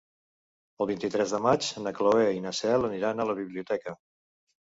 El 0.83 0.87
vint-i-tres 0.91 1.33
de 1.35 1.39
maig 1.47 1.67
na 1.87 1.93
Cloè 1.99 2.25
i 2.37 2.41
na 2.45 2.53
Cel 2.61 2.87
aniran 2.89 3.21
a 3.21 3.27
la 3.33 3.35
biblioteca. 3.41 3.97